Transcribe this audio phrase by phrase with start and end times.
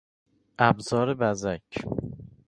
[0.57, 1.83] ابزار بزک